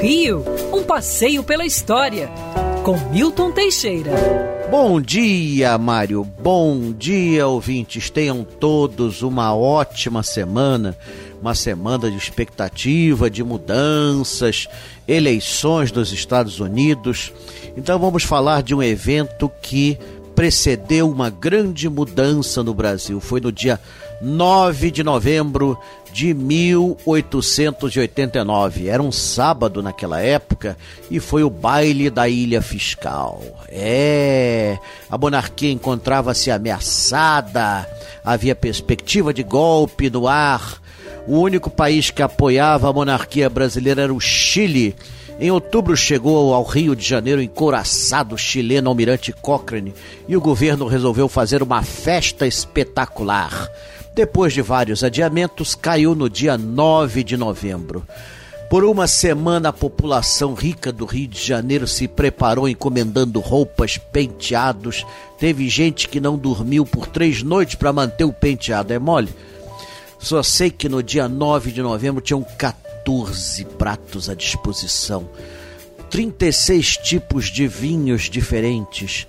[0.00, 2.28] Rio, um passeio pela história,
[2.84, 4.12] com Milton Teixeira.
[4.70, 6.24] Bom dia, Mário.
[6.24, 8.10] Bom dia, ouvintes.
[8.10, 10.96] Tenham todos uma ótima semana.
[11.40, 14.68] Uma semana de expectativa, de mudanças,
[15.06, 17.32] eleições dos Estados Unidos.
[17.76, 19.98] Então vamos falar de um evento que
[20.36, 23.18] precedeu uma grande mudança no Brasil.
[23.18, 23.80] Foi no dia
[24.20, 25.78] 9 de novembro
[26.12, 28.88] de 1889.
[28.88, 30.76] Era um sábado naquela época
[31.10, 33.42] e foi o baile da Ilha Fiscal.
[33.68, 34.76] É,
[35.10, 37.88] a monarquia encontrava-se ameaçada,
[38.22, 40.82] havia perspectiva de golpe no ar.
[41.26, 44.94] O único país que apoiava a monarquia brasileira era o Chile
[45.38, 49.94] em outubro chegou ao Rio de Janeiro encoraçado chileno Almirante Cochrane
[50.26, 53.68] e o governo resolveu fazer uma festa espetacular.
[54.14, 58.02] Depois de vários adiamentos, caiu no dia 9 de novembro.
[58.70, 65.04] Por uma semana, a população rica do Rio de Janeiro se preparou encomendando roupas, penteados.
[65.38, 68.92] Teve gente que não dormiu por três noites para manter o penteado.
[68.92, 69.28] É mole?
[70.18, 75.28] Só sei que no dia 9 de novembro tinham 14 14 pratos à disposição,
[76.10, 79.28] 36 tipos de vinhos diferentes,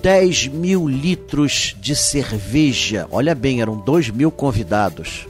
[0.00, 3.08] 10 mil litros de cerveja.
[3.10, 5.26] Olha bem, eram 2 mil convidados.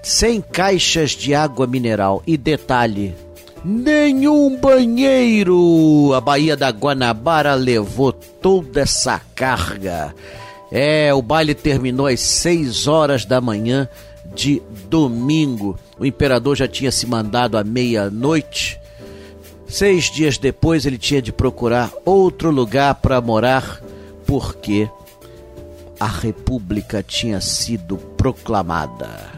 [0.00, 2.22] 100 caixas de água mineral.
[2.24, 3.16] E detalhe:
[3.64, 6.12] nenhum banheiro!
[6.14, 10.14] A Baía da Guanabara levou toda essa carga.
[10.70, 13.88] É, o baile terminou às 6 horas da manhã
[14.34, 15.78] de domingo.
[15.98, 18.78] O imperador já tinha se mandado à meia-noite.
[19.68, 23.82] Seis dias depois ele tinha de procurar outro lugar para morar,
[24.26, 24.88] porque
[25.98, 29.36] a república tinha sido proclamada.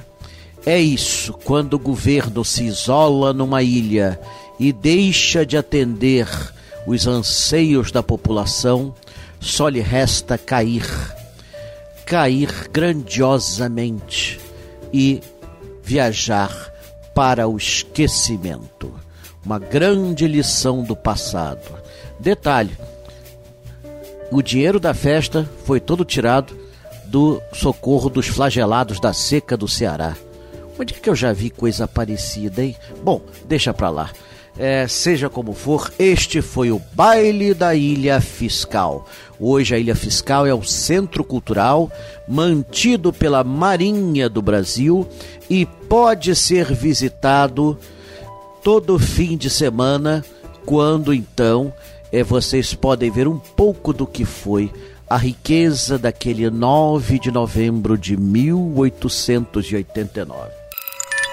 [0.67, 4.21] É isso, quando o governo se isola numa ilha
[4.59, 6.29] e deixa de atender
[6.87, 8.95] os anseios da população,
[9.41, 10.85] só lhe resta cair.
[12.05, 14.41] Cair grandiosamente
[14.93, 15.21] e
[15.83, 16.73] viajar
[17.15, 18.93] para o esquecimento.
[19.45, 21.63] Uma grande lição do passado.
[22.21, 22.77] Detalhe:
[24.31, 26.57] o dinheiro da festa foi todo tirado
[27.07, 30.15] do socorro dos flagelados da seca do Ceará.
[30.79, 32.77] Onde é que eu já vi coisa parecida, hein?
[33.03, 34.11] Bom, deixa pra lá.
[34.59, 39.07] É, seja como for, este foi o baile da Ilha Fiscal.
[39.39, 41.89] Hoje a Ilha Fiscal é o centro cultural
[42.27, 45.07] mantido pela Marinha do Brasil
[45.49, 47.79] e pode ser visitado
[48.65, 50.25] todo fim de semana,
[50.67, 51.73] quando então
[52.11, 54.73] é, vocês podem ver um pouco do que foi
[55.09, 60.68] a riqueza daquele 9 de novembro de 1889.